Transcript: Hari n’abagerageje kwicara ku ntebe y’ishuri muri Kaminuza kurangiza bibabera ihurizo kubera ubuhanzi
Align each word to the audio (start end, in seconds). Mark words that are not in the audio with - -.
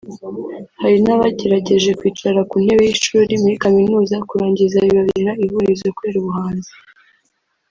Hari 0.81 0.97
n’abagerageje 1.05 1.91
kwicara 1.99 2.39
ku 2.49 2.55
ntebe 2.63 2.83
y’ishuri 2.87 3.33
muri 3.41 3.55
Kaminuza 3.63 4.15
kurangiza 4.29 4.77
bibabera 4.85 5.31
ihurizo 5.45 5.87
kubera 5.95 6.17
ubuhanzi 6.21 6.73